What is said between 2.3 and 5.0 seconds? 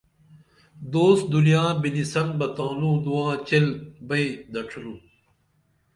بہ تانوں نواں چیل بئیں دڇِنُن